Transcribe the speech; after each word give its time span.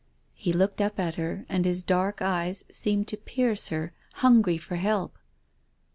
He 0.33 0.51
looked 0.51 0.81
up 0.81 0.99
at 0.99 1.13
her 1.13 1.45
and 1.47 1.63
his 1.63 1.83
dark 1.83 2.23
eyes 2.23 2.65
seemed 2.71 3.07
to 3.09 3.17
pierce 3.17 3.67
her, 3.67 3.93
hungry 4.13 4.57
for 4.57 4.77
help. 4.77 5.15